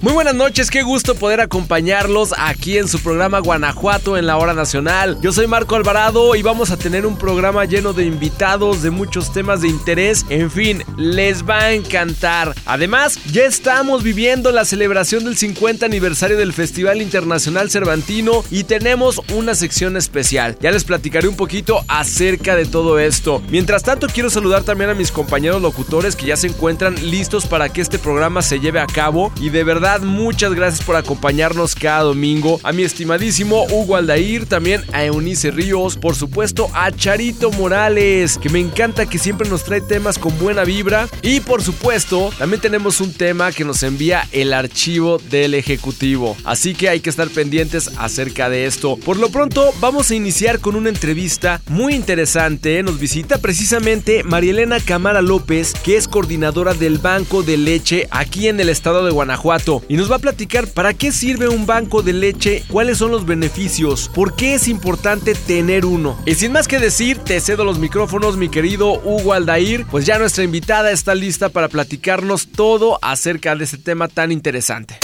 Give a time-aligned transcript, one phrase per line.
[0.00, 4.54] Muy buenas noches, qué gusto poder acompañarlos aquí en su programa Guanajuato en la hora
[4.54, 5.18] nacional.
[5.22, 9.32] Yo soy Marco Alvarado y vamos a tener un programa lleno de invitados, de muchos
[9.32, 12.54] temas de interés, en fin, les va a encantar.
[12.64, 19.20] Además, ya estamos viviendo la celebración del 50 aniversario del Festival Internacional Cervantino y tenemos
[19.34, 20.56] una sección especial.
[20.60, 23.42] Ya les platicaré un poquito acerca de todo esto.
[23.50, 27.68] Mientras tanto, quiero saludar también a mis compañeros locutores que ya se encuentran listos para
[27.68, 32.02] que este programa se lleve a cabo y de verdad muchas gracias por acompañarnos cada
[32.02, 32.60] domingo.
[32.62, 38.50] A mi estimadísimo Hugo Aldair, también a Eunice Ríos, por supuesto a Charito Morales, que
[38.50, 41.08] me encanta que siempre nos trae temas con buena vibra.
[41.22, 46.36] Y por supuesto, también tenemos un tema que nos envía el archivo del Ejecutivo.
[46.44, 48.98] Así que hay que estar pendientes acerca de esto.
[48.98, 52.82] Por lo pronto, vamos a iniciar con una entrevista muy interesante.
[52.82, 58.60] Nos visita precisamente Marielena Camara López, que es coordinadora del Banco de Leche aquí en
[58.60, 62.12] el estado de Guanajuato y nos va a platicar para qué sirve un banco de
[62.12, 66.18] leche, cuáles son los beneficios, por qué es importante tener uno.
[66.26, 70.18] Y sin más que decir, te cedo los micrófonos, mi querido Hugo Aldair, pues ya
[70.18, 74.98] nuestra invitada está lista para platicarnos todo acerca de este tema tan interesante.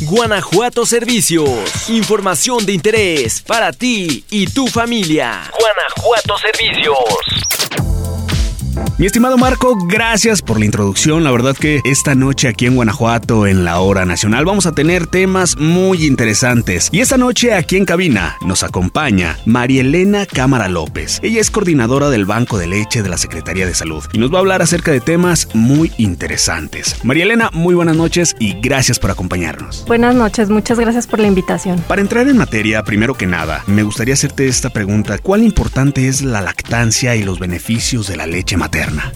[0.00, 1.88] Guanajuato Servicios.
[1.88, 5.50] Información de interés para ti y tu familia.
[5.58, 7.83] Guanajuato Servicios.
[8.98, 11.24] Mi estimado Marco, gracias por la introducción.
[11.24, 15.06] La verdad que esta noche aquí en Guanajuato, en la hora nacional, vamos a tener
[15.06, 16.88] temas muy interesantes.
[16.92, 21.20] Y esta noche aquí en cabina nos acompaña María Elena Cámara López.
[21.22, 24.38] Ella es coordinadora del Banco de Leche de la Secretaría de Salud y nos va
[24.38, 26.96] a hablar acerca de temas muy interesantes.
[27.04, 29.84] María Elena, muy buenas noches y gracias por acompañarnos.
[29.86, 31.80] Buenas noches, muchas gracias por la invitación.
[31.86, 35.18] Para entrar en materia, primero que nada, me gustaría hacerte esta pregunta.
[35.18, 38.63] ¿Cuál importante es la lactancia y los beneficios de la leche materna?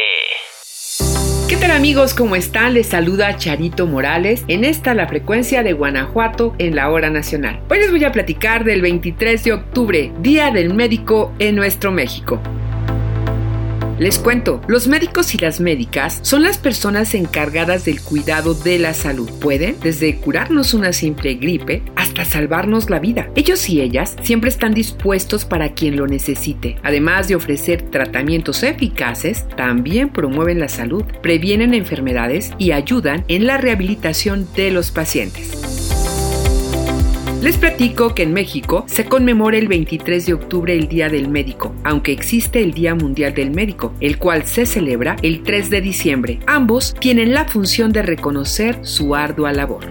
[1.48, 2.14] ¿Qué tal amigos?
[2.14, 2.74] ¿Cómo están?
[2.74, 7.62] Les saluda Charito Morales en esta la frecuencia de Guanajuato en la hora nacional.
[7.70, 12.40] Hoy les voy a platicar del 23 de octubre, Día del Médico en nuestro México.
[14.00, 18.94] Les cuento, los médicos y las médicas son las personas encargadas del cuidado de la
[18.94, 19.30] salud.
[19.40, 21.84] Pueden desde curarnos una simple gripe
[22.26, 23.30] salvarnos la vida.
[23.36, 26.78] Ellos y ellas siempre están dispuestos para quien lo necesite.
[26.84, 33.58] Además de ofrecer tratamientos eficaces, también promueven la salud, previenen enfermedades y ayudan en la
[33.58, 35.84] rehabilitación de los pacientes.
[37.44, 41.76] Les platico que en México se conmemora el 23 de octubre el Día del Médico,
[41.84, 46.40] aunque existe el Día Mundial del Médico, el cual se celebra el 3 de diciembre.
[46.48, 49.84] Ambos tienen la función de reconocer su ardua labor.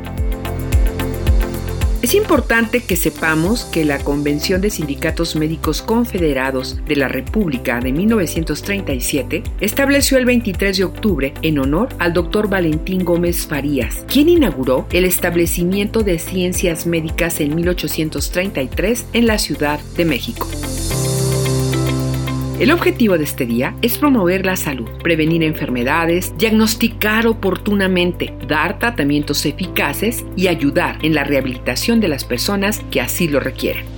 [2.03, 7.93] Es importante que sepamos que la Convención de Sindicatos Médicos Confederados de la República de
[7.93, 14.89] 1937 estableció el 23 de octubre en honor al doctor Valentín Gómez Farías, quien inauguró
[14.91, 20.49] el establecimiento de ciencias médicas en 1833 en la Ciudad de México.
[22.61, 29.47] El objetivo de este día es promover la salud, prevenir enfermedades, diagnosticar oportunamente, dar tratamientos
[29.47, 33.92] eficaces y ayudar en la rehabilitación de las personas que así lo requieren.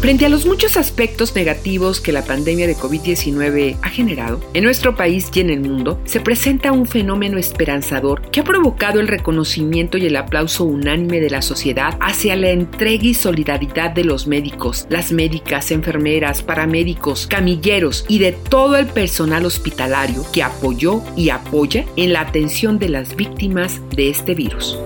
[0.00, 4.96] Frente a los muchos aspectos negativos que la pandemia de COVID-19 ha generado, en nuestro
[4.96, 9.98] país y en el mundo se presenta un fenómeno esperanzador que ha provocado el reconocimiento
[9.98, 14.86] y el aplauso unánime de la sociedad hacia la entrega y solidaridad de los médicos,
[14.88, 21.84] las médicas, enfermeras, paramédicos, camilleros y de todo el personal hospitalario que apoyó y apoya
[21.96, 24.78] en la atención de las víctimas de este virus.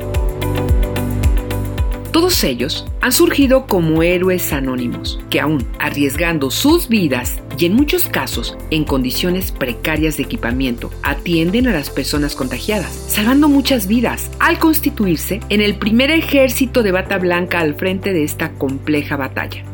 [2.14, 8.06] Todos ellos han surgido como héroes anónimos, que aún arriesgando sus vidas y en muchos
[8.06, 14.61] casos en condiciones precarias de equipamiento, atienden a las personas contagiadas, salvando muchas vidas al
[14.61, 19.64] constituirse en el primer ejército de bata blanca al frente de esta compleja batalla.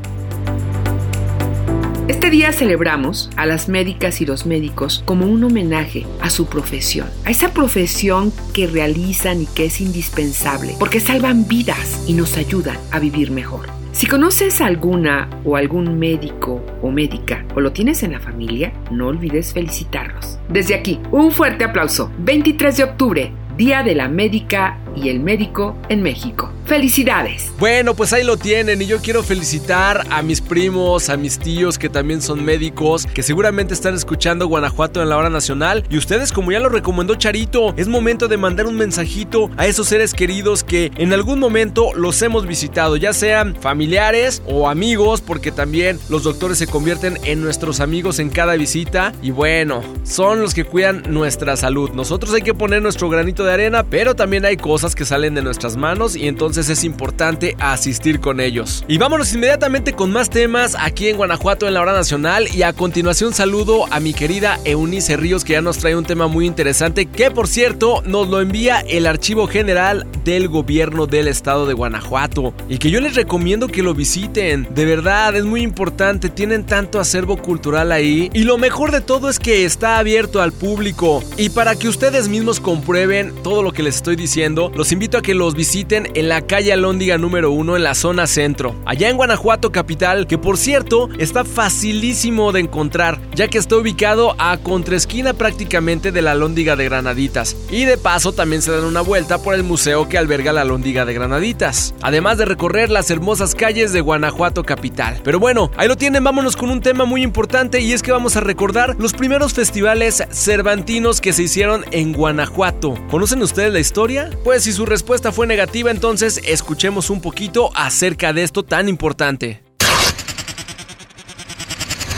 [2.21, 7.09] Este día celebramos a las médicas y los médicos como un homenaje a su profesión,
[7.25, 12.77] a esa profesión que realizan y que es indispensable, porque salvan vidas y nos ayudan
[12.91, 13.69] a vivir mejor.
[13.93, 18.75] Si conoces a alguna o algún médico o médica o lo tienes en la familia,
[18.91, 20.39] no olvides felicitarlos.
[20.51, 22.13] Desde aquí, un fuerte aplauso.
[22.19, 26.53] 23 de octubre, Día de la Médica y el Médico en México.
[26.65, 27.51] ¡Felicidades!
[27.59, 31.79] Bueno, pues ahí lo tienen y yo quiero felicitar a mis primos, a mis tíos
[31.79, 36.33] que también son médicos, que seguramente están escuchando Guanajuato en la hora nacional y ustedes
[36.33, 40.63] como ya lo recomendó Charito, es momento de mandar un mensajito a esos seres queridos
[40.63, 46.23] que en algún momento los hemos visitado, ya sean familiares o amigos, porque también los
[46.23, 51.03] doctores se convierten en nuestros amigos en cada visita y bueno, son los que cuidan
[51.09, 51.91] nuestra salud.
[51.91, 55.43] Nosotros hay que poner nuestro granito de arena, pero también hay cosas que salen de
[55.43, 58.83] nuestras manos y entonces es importante asistir con ellos.
[58.89, 62.73] Y vámonos inmediatamente con más temas aquí en Guanajuato en la hora nacional y a
[62.73, 67.05] continuación saludo a mi querida Eunice Ríos que ya nos trae un tema muy interesante
[67.05, 72.55] que por cierto nos lo envía el Archivo General del Gobierno del Estado de Guanajuato
[72.71, 74.67] y que yo les recomiendo que lo visiten.
[74.75, 79.29] De verdad, es muy importante, tienen tanto acervo cultural ahí y lo mejor de todo
[79.29, 83.83] es que está abierto al público y para que ustedes mismos comprueben todo lo que
[83.83, 87.77] les estoy diciendo, los invito a que los visiten en la calle Alóndiga número 1
[87.77, 93.21] en la zona centro, allá en Guanajuato capital, que por cierto está facilísimo de encontrar,
[93.35, 97.57] ya que está ubicado a contraesquina prácticamente de la Alóndiga de Granaditas.
[97.71, 101.05] Y de paso también se dan una vuelta por el museo que alberga la Alóndiga
[101.05, 105.21] de Granaditas, además de recorrer las hermosas calles de Guanajuato capital.
[105.25, 108.37] Pero bueno, ahí lo tienen, vámonos con un tema muy importante y es que vamos
[108.37, 112.95] a recordar los primeros festivales cervantinos que se hicieron en Guanajuato.
[113.11, 114.31] ¿Conocen ustedes la historia?
[114.45, 119.63] Pues si su respuesta fue negativa, entonces escuchemos un poquito acerca de esto tan importante.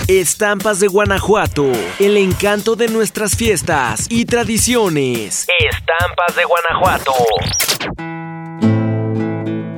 [0.08, 5.46] Estampas de Guanajuato, el encanto de nuestras fiestas y tradiciones.
[5.58, 7.14] Estampas de Guanajuato.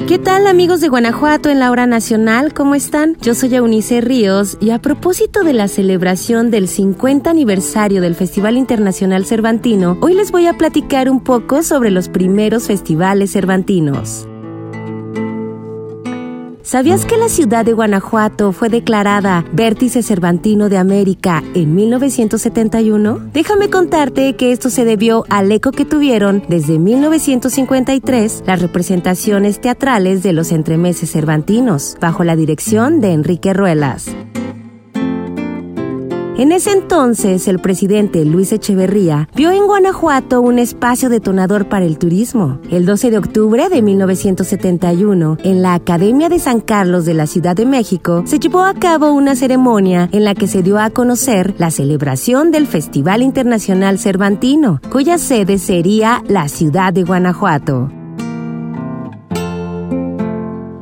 [0.07, 2.53] ¿Qué tal amigos de Guanajuato en la hora nacional?
[2.53, 3.17] ¿Cómo están?
[3.23, 8.59] Yo soy Eunice Ríos y a propósito de la celebración del 50 aniversario del Festival
[8.59, 14.29] Internacional Cervantino, hoy les voy a platicar un poco sobre los primeros festivales cervantinos.
[16.75, 23.31] ¿Sabías que la ciudad de Guanajuato fue declarada Vértice Cervantino de América en 1971?
[23.33, 30.25] Déjame contarte que esto se debió al eco que tuvieron desde 1953 las representaciones teatrales
[30.25, 34.09] de los entremeses cervantinos, bajo la dirección de Enrique Ruelas.
[36.37, 41.97] En ese entonces, el presidente Luis Echeverría vio en Guanajuato un espacio detonador para el
[41.97, 42.59] turismo.
[42.73, 47.55] El 12 de octubre de 1971, en la Academia de San Carlos de la Ciudad
[47.55, 51.55] de México, se llevó a cabo una ceremonia en la que se dio a conocer
[51.59, 57.93] la celebración del Festival Internacional Cervantino, cuya sede sería la ciudad de Guanajuato.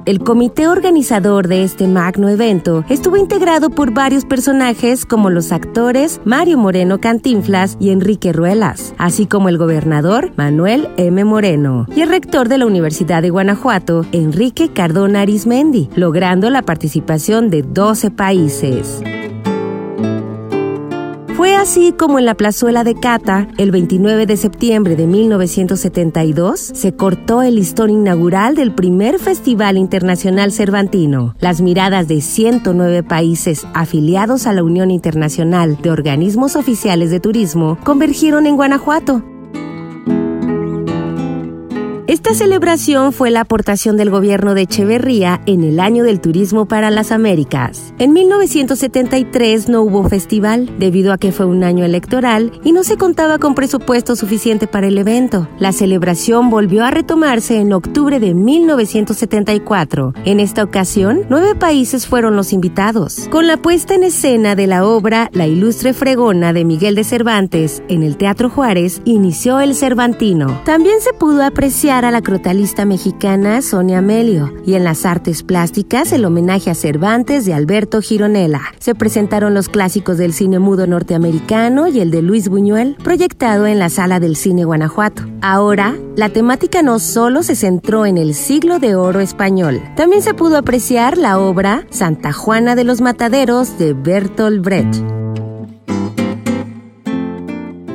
[0.05, 6.21] El comité organizador de este magno evento estuvo integrado por varios personajes como los actores
[6.25, 11.25] Mario Moreno Cantinflas y Enrique Ruelas, así como el gobernador Manuel M.
[11.25, 17.49] Moreno y el rector de la Universidad de Guanajuato, Enrique Cardona Arismendi, logrando la participación
[17.49, 19.03] de 12 países.
[21.43, 26.95] Fue así como en la plazuela de Cata, el 29 de septiembre de 1972, se
[26.95, 31.35] cortó el listón inaugural del primer Festival Internacional Cervantino.
[31.41, 37.77] Las miradas de 109 países afiliados a la Unión Internacional de Organismos Oficiales de Turismo
[37.83, 39.25] convergieron en Guanajuato
[42.13, 46.91] esta celebración fue la aportación del gobierno de Echeverría en el año del turismo para
[46.91, 47.95] las Américas.
[47.99, 52.99] En 1973 no hubo festival debido a que fue un año electoral y no se
[52.99, 55.49] contaba con presupuesto suficiente para el evento.
[55.59, 60.13] La celebración volvió a retomarse en octubre de 1974.
[60.27, 63.27] En esta ocasión, nueve países fueron los invitados.
[63.31, 67.83] Con la puesta en escena de la obra La ilustre fregona de Miguel de Cervantes
[67.89, 70.61] en el Teatro Juárez, inició el Cervantino.
[70.67, 76.13] También se pudo apreciar a la crotalista mexicana Sonia Melio y en las artes plásticas
[76.13, 78.61] el homenaje a Cervantes de Alberto Gironella.
[78.79, 83.79] Se presentaron los clásicos del cine mudo norteamericano y el de Luis Buñuel, proyectado en
[83.79, 85.25] la sala del cine Guanajuato.
[85.41, 90.35] Ahora, la temática no solo se centró en el siglo de oro español, también se
[90.35, 95.03] pudo apreciar la obra Santa Juana de los Mataderos de Bertolt Brecht.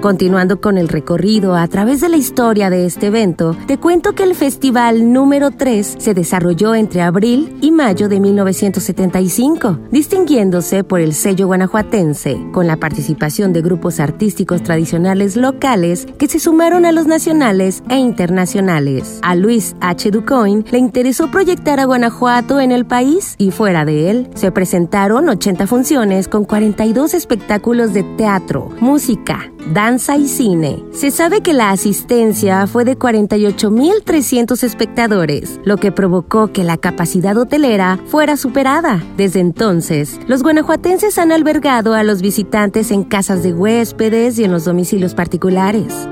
[0.02, 4.24] Continuando con el recorrido a través de la historia de este evento, te cuento que
[4.24, 11.16] el festival número 3 se desarrolló entre abril y mayo de 1975, distinguiéndose por el
[11.16, 17.08] sello guanajuatense, con la participación de grupos artísticos tradicionales locales que se sumaron a los
[17.08, 19.20] nacionales e internacionales.
[19.24, 20.12] A Luis H.
[20.12, 24.30] Ducoin le interesó proyectar a Guanajuato en el país y fuera de él.
[24.36, 30.84] Se presentaron 80 funciones con 42 espectáculos de teatro, música, danza y cine.
[30.92, 37.38] Se sabe que la asistencia fue de 48.300 espectadores, lo que provocó que la capacidad
[37.38, 39.04] hotelera fuera superada.
[39.18, 44.52] Desde entonces, los guanajuatenses han albergado a los visitantes en casas de huéspedes y en
[44.52, 46.08] los domicilios particulares.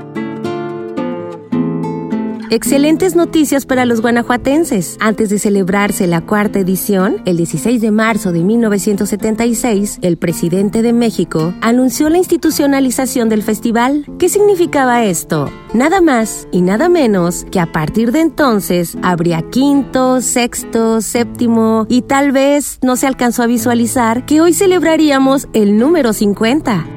[2.50, 4.96] Excelentes noticias para los guanajuatenses.
[5.00, 10.92] Antes de celebrarse la cuarta edición, el 16 de marzo de 1976, el presidente de
[10.92, 14.06] México anunció la institucionalización del festival.
[14.18, 15.50] ¿Qué significaba esto?
[15.74, 22.02] Nada más y nada menos que a partir de entonces habría quinto, sexto, séptimo y
[22.02, 26.95] tal vez no se alcanzó a visualizar que hoy celebraríamos el número 50.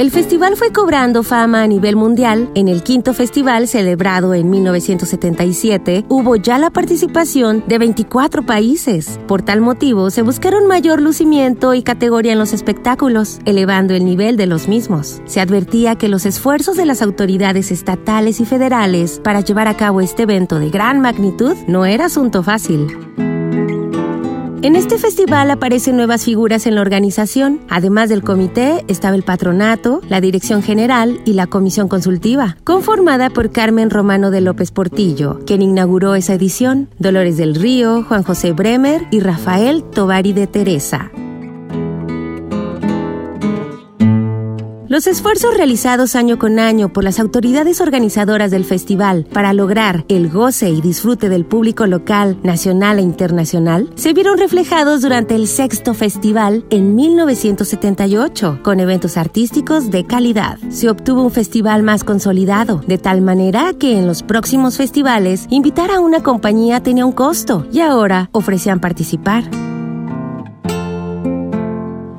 [0.00, 2.50] El festival fue cobrando fama a nivel mundial.
[2.54, 9.20] En el quinto festival, celebrado en 1977, hubo ya la participación de 24 países.
[9.28, 14.38] Por tal motivo, se buscaron mayor lucimiento y categoría en los espectáculos, elevando el nivel
[14.38, 15.20] de los mismos.
[15.26, 20.00] Se advertía que los esfuerzos de las autoridades estatales y federales para llevar a cabo
[20.00, 22.86] este evento de gran magnitud no era asunto fácil.
[24.62, 27.60] En este festival aparecen nuevas figuras en la organización.
[27.70, 33.52] Además del comité, estaba el patronato, la dirección general y la comisión consultiva, conformada por
[33.52, 39.06] Carmen Romano de López Portillo, quien inauguró esa edición, Dolores del Río, Juan José Bremer
[39.10, 41.10] y Rafael Tovari de Teresa.
[44.90, 50.28] Los esfuerzos realizados año con año por las autoridades organizadoras del festival para lograr el
[50.28, 55.94] goce y disfrute del público local, nacional e internacional se vieron reflejados durante el sexto
[55.94, 60.58] festival en 1978, con eventos artísticos de calidad.
[60.70, 65.92] Se obtuvo un festival más consolidado, de tal manera que en los próximos festivales invitar
[65.92, 69.69] a una compañía tenía un costo y ahora ofrecían participar.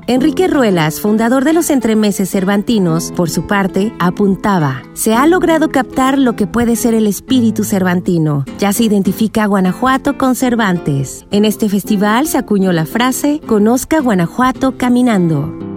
[0.08, 6.18] Enrique Ruelas, fundador de los entremeses cervantinos, por su parte, apuntaba, se ha logrado captar
[6.18, 8.46] lo que puede ser el espíritu cervantino.
[8.58, 11.26] Ya se identifica a Guanajuato con Cervantes.
[11.32, 15.71] En este festival se acuñó la frase, conozca Guanajuato caminando.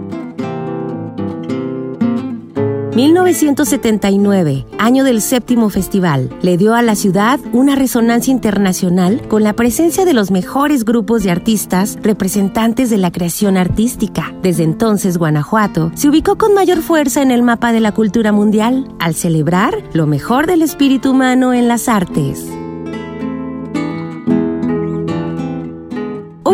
[2.95, 9.51] 1979, año del séptimo festival, le dio a la ciudad una resonancia internacional con la
[9.51, 14.33] presencia de los mejores grupos de artistas representantes de la creación artística.
[14.41, 18.87] Desde entonces, Guanajuato se ubicó con mayor fuerza en el mapa de la cultura mundial
[18.97, 22.47] al celebrar lo mejor del espíritu humano en las artes.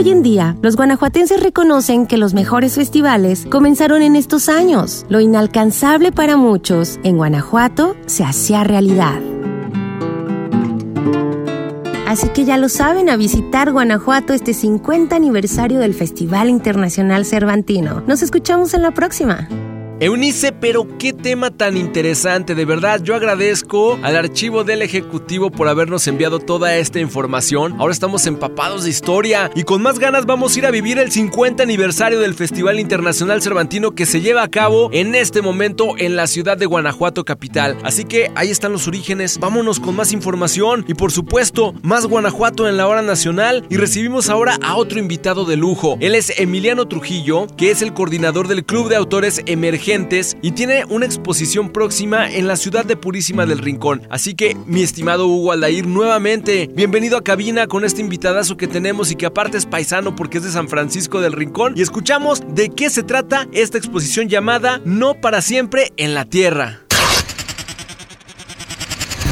[0.01, 5.05] Hoy en día, los guanajuatenses reconocen que los mejores festivales comenzaron en estos años.
[5.09, 9.21] Lo inalcanzable para muchos en Guanajuato se hacía realidad.
[12.07, 18.01] Así que ya lo saben, a visitar Guanajuato este 50 aniversario del Festival Internacional Cervantino.
[18.07, 19.47] Nos escuchamos en la próxima.
[20.01, 23.03] Eunice, pero qué tema tan interesante, de verdad.
[23.03, 27.75] Yo agradezco al archivo del Ejecutivo por habernos enviado toda esta información.
[27.77, 31.11] Ahora estamos empapados de historia y con más ganas vamos a ir a vivir el
[31.11, 36.15] 50 aniversario del Festival Internacional Cervantino que se lleva a cabo en este momento en
[36.15, 37.77] la ciudad de Guanajuato capital.
[37.83, 39.37] Así que ahí están los orígenes.
[39.37, 44.31] Vámonos con más información y por supuesto, más Guanajuato en la hora nacional y recibimos
[44.31, 45.99] ahora a otro invitado de lujo.
[45.99, 49.90] Él es Emiliano Trujillo, que es el coordinador del Club de Autores Emergentes
[50.41, 54.07] y tiene una exposición próxima en la ciudad de Purísima del Rincón.
[54.09, 59.11] Así que, mi estimado Hugo Aldair, nuevamente, bienvenido a cabina con este invitadazo que tenemos
[59.11, 61.73] y que aparte es paisano porque es de San Francisco del Rincón.
[61.75, 66.83] Y escuchamos de qué se trata esta exposición llamada No para siempre en la Tierra.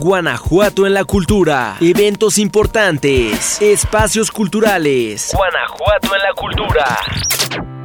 [0.01, 1.77] Guanajuato en la cultura.
[1.79, 3.61] Eventos importantes.
[3.61, 5.31] Espacios culturales.
[5.33, 7.78] Guanajuato en la cultura.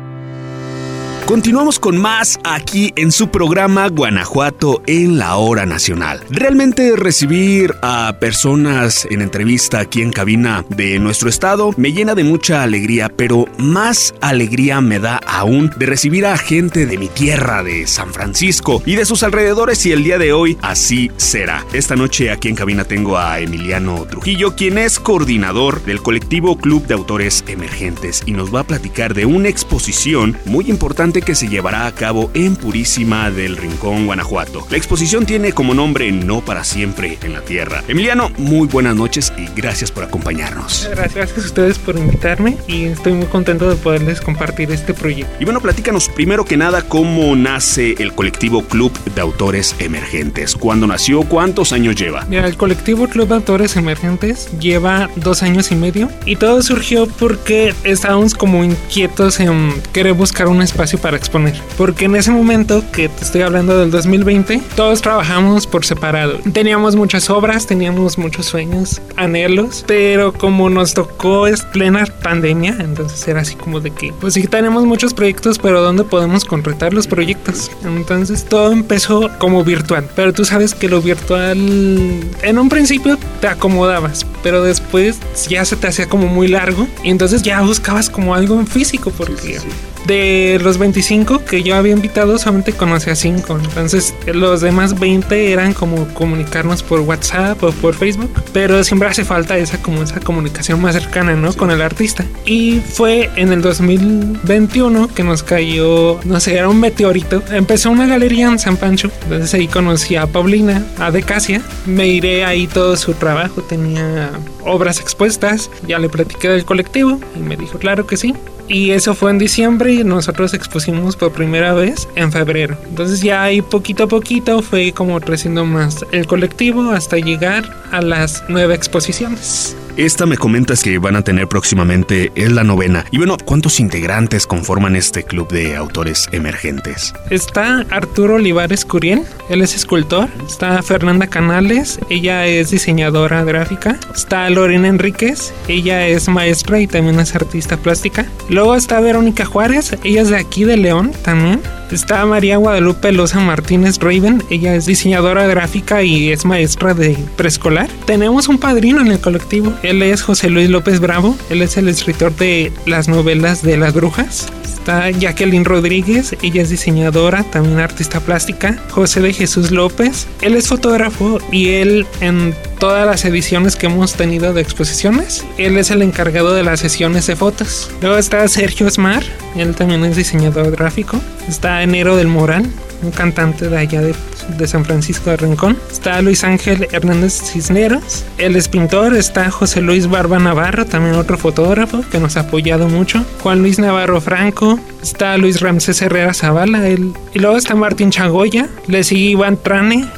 [1.27, 6.21] Continuamos con más aquí en su programa Guanajuato en la hora nacional.
[6.29, 12.25] Realmente recibir a personas en entrevista aquí en cabina de nuestro estado me llena de
[12.25, 17.63] mucha alegría, pero más alegría me da aún de recibir a gente de mi tierra,
[17.63, 21.65] de San Francisco y de sus alrededores y el día de hoy así será.
[21.73, 26.87] Esta noche aquí en cabina tengo a Emiliano Trujillo, quien es coordinador del colectivo Club
[26.87, 31.49] de Autores Emergentes y nos va a platicar de una exposición muy importante que se
[31.49, 34.67] llevará a cabo en Purísima del Rincón, Guanajuato.
[34.71, 37.83] La exposición tiene como nombre No para siempre en la Tierra.
[37.89, 40.89] Emiliano, muy buenas noches y gracias por acompañarnos.
[40.91, 45.35] Gracias, gracias a ustedes por invitarme y estoy muy contento de poderles compartir este proyecto.
[45.41, 50.55] Y bueno, platícanos primero que nada cómo nace el colectivo Club de Autores Emergentes.
[50.55, 51.23] ¿Cuándo nació?
[51.23, 52.25] ¿Cuántos años lleva?
[52.29, 57.07] Mira, el colectivo Club de Autores Emergentes lleva dos años y medio y todo surgió
[57.07, 61.53] porque estábamos como inquietos en querer buscar un espacio para exponer.
[61.77, 66.39] Porque en ese momento, que te estoy hablando del 2020, todos trabajamos por separado.
[66.55, 73.29] Teníamos muchas obras, teníamos muchos sueños, anhelos, pero como nos tocó es plena pandemia, entonces
[73.29, 77.07] era así como de que, pues sí tenemos muchos proyectos, pero ¿dónde podemos concretar los
[77.07, 77.71] proyectos?
[77.85, 83.49] Entonces todo empezó como virtual, pero tú sabes que lo virtual en un principio te
[83.49, 85.19] acomodabas, pero después
[85.51, 89.13] ya se te hacía como muy largo y entonces ya buscabas como algo en físico
[89.15, 89.61] porque
[90.07, 93.59] de los 25 que yo había invitado, solamente conocí a 5.
[93.65, 98.31] Entonces, los demás 20 eran como comunicarnos por WhatsApp o por Facebook.
[98.53, 101.53] Pero siempre hace falta esa, como esa comunicación más cercana, ¿no?
[101.53, 102.25] Con el artista.
[102.45, 107.43] Y fue en el 2021 que nos cayó, no sé, era un meteorito.
[107.51, 109.11] Empezó una galería en San Pancho.
[109.25, 111.63] Entonces ahí conocí a Paulina, a Decasia.
[111.87, 113.63] Me iré ahí todo su trabajo.
[113.63, 114.31] Tenía
[114.65, 115.71] obras expuestas.
[115.87, 118.35] Ya le platiqué del colectivo y me dijo, claro que sí.
[118.69, 122.77] Y eso fue en diciembre y nosotros expusimos por primera vez en febrero.
[122.89, 128.01] Entonces ya ahí poquito a poquito fue como creciendo más el colectivo hasta llegar a
[128.01, 129.77] las nueve exposiciones.
[129.97, 133.05] Esta me comentas que van a tener próximamente es la novena.
[133.13, 137.15] Y bueno, ¿cuántos integrantes conforman este club de autores emergentes?
[137.31, 140.29] Está Arturo Olivares Curiel, él es escultor.
[140.49, 143.97] Está Fernanda Canales, ella es diseñadora gráfica.
[144.13, 148.27] Está Lorena Enríquez, ella es maestra y también es artista plástica.
[148.49, 151.61] Luego está Verónica Juárez, ella es de aquí de León también.
[151.91, 157.89] Está María Guadalupe Loza Martínez Raven, ella es diseñadora gráfica y es maestra de preescolar.
[158.07, 161.89] Tenemos un padrino en el colectivo, él es José Luis López Bravo, él es el
[161.89, 164.49] escritor de las novelas de las brujas.
[164.85, 168.79] Está Jacqueline Rodríguez, ella es diseñadora, también artista plástica.
[168.91, 174.13] José de Jesús López, él es fotógrafo y él en todas las ediciones que hemos
[174.13, 177.91] tenido de exposiciones, él es el encargado de las sesiones de fotos.
[178.03, 179.23] Luego está Sergio Esmar,
[179.57, 181.19] él también es diseñador gráfico.
[181.49, 182.67] Está Enero del Moral,
[183.03, 184.15] un cantante de allá de
[184.57, 185.77] de San Francisco de Rincón.
[185.91, 188.25] Está Luis Ángel Hernández Cisneros.
[188.39, 189.15] Él es pintor.
[189.15, 193.25] Está José Luis Barba Navarro, también otro fotógrafo que nos ha apoyado mucho.
[193.43, 194.79] Juan Luis Navarro Franco.
[195.03, 196.89] Está Luis Ramsés Herrera Zavala.
[196.89, 198.69] Él, y luego está Martín Chagoya.
[198.87, 200.09] Le sigue Iván Trane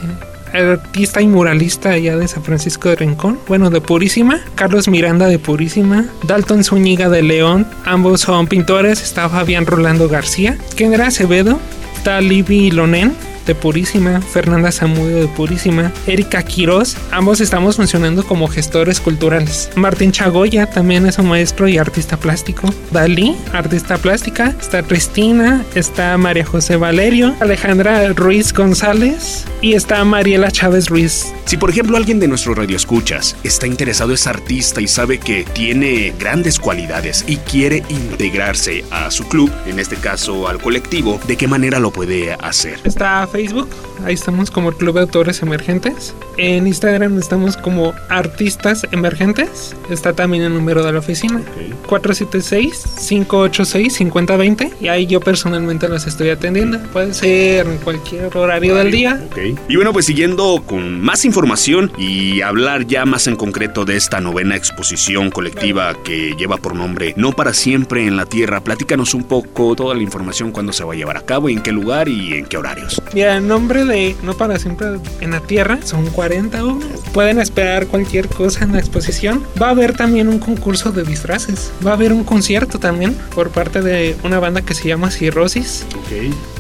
[0.53, 5.39] artista y muralista allá de San Francisco de Rincón, bueno, de Purísima, Carlos Miranda de
[5.39, 11.59] Purísima, Dalton Zúñiga de León, ambos son pintores, está Fabián Rolando García, Kendra Acevedo,
[11.97, 13.15] está Libby Lonen,
[13.47, 19.71] de Purísima, Fernanda Zamudio de Purísima, Erika Quiroz, ambos estamos funcionando como gestores culturales.
[19.77, 22.69] Martín Chagoya también es un maestro y artista plástico.
[22.91, 24.55] Dalí, artista plástica.
[24.61, 31.33] Está Cristina, está María José Valerio, Alejandra Ruiz González y está Mariela Chávez Ruiz.
[31.45, 35.45] Si por ejemplo alguien de nuestro radio escuchas está interesado, es artista y sabe que
[35.45, 41.37] tiene grandes cualidades y quiere integrarse a su club, en este caso al colectivo, ¿de
[41.37, 42.81] qué manera lo puede hacer?
[42.85, 43.69] Está Facebook,
[44.03, 46.15] ahí estamos como el Club de Autores Emergentes.
[46.39, 49.77] En Instagram estamos como Artistas Emergentes.
[49.91, 51.43] Está también el número de la oficina.
[51.87, 54.73] 476-586-5020.
[54.81, 56.79] Y ahí yo personalmente los estoy atendiendo.
[56.95, 59.23] Puede ser en cualquier horario del día.
[59.69, 64.23] Y bueno, pues siguiendo con más información y hablar ya más en concreto de esta
[64.23, 68.63] novena exposición colectiva que lleva por nombre No para siempre en la Tierra.
[68.63, 71.73] Platícanos un poco toda la información, cuándo se va a llevar a cabo, en qué
[71.73, 73.03] lugar y en qué horarios.
[73.13, 74.87] Mira, en nombre de No para siempre
[75.21, 76.89] en la Tierra, son 40 obras.
[77.13, 79.45] Pueden esperar cualquier cosa en la exposición.
[79.61, 81.73] Va a haber también un concurso de disfraces.
[81.85, 85.85] Va a haber un concierto también por parte de una banda que se llama Cirrosis.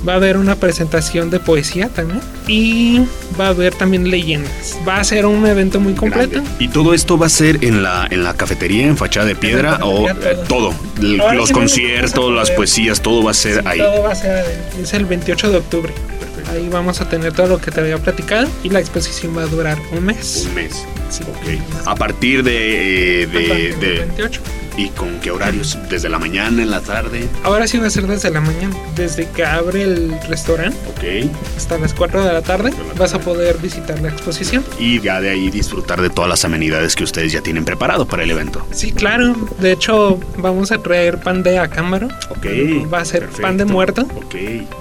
[0.06, 2.20] Va a haber una presentación de poesía también.
[2.48, 3.02] Y
[3.38, 4.78] va a haber también leyendas.
[4.86, 6.42] Va a ser un evento muy completo.
[6.58, 9.78] ¿Y todo esto va a ser en la, en la cafetería, en fachada de piedra
[9.82, 10.06] o
[10.48, 10.72] todo?
[11.00, 13.78] Los conciertos, las poesías, todo va a ser ahí.
[13.78, 14.44] Todo va a ser,
[14.80, 15.92] es el 28 de octubre.
[16.48, 19.46] Ahí vamos a tener todo lo que te había platicado y la exposición va a
[19.46, 20.46] durar un mes.
[20.48, 20.86] Un mes.
[21.10, 21.22] Sí.
[21.24, 21.86] Ok.
[21.86, 24.40] A partir de, eh, de, de 28.
[24.78, 25.78] ¿Y con qué horarios?
[25.88, 27.26] ¿Desde la mañana, en la tarde?
[27.44, 28.76] Ahora sí va a ser desde la mañana.
[28.94, 30.76] Desde que abre el restaurante.
[30.90, 31.30] Ok.
[31.56, 34.62] Hasta las 4 de la tarde vas a poder visitar la exposición.
[34.78, 38.24] Y ya de ahí disfrutar de todas las amenidades que ustedes ya tienen preparado para
[38.24, 38.66] el evento.
[38.70, 39.34] Sí, claro.
[39.60, 42.08] De hecho, vamos a traer pan de acámaro.
[42.28, 42.46] Ok.
[42.92, 44.02] Va a ser pan de muerto.
[44.16, 44.34] Ok.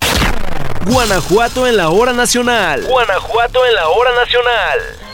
[0.87, 2.85] Guanajuato en la hora nacional.
[2.89, 5.06] Guanajuato en la hora nacional.